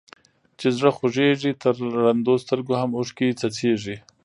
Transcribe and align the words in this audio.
چي 0.59 0.67
زړه 0.77 0.89
خوږيږي 0.97 1.51
تر 1.63 1.75
ړندو 2.03 2.33
سترګو 2.43 2.73
هم 2.81 2.91
اوښکي 2.97 3.29
څڅيږي. 3.39 3.97